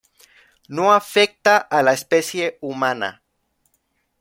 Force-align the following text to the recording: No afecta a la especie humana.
No 0.67 0.93
afecta 0.95 1.55
a 1.57 1.83
la 1.83 1.93
especie 1.93 2.57
humana. 2.59 3.21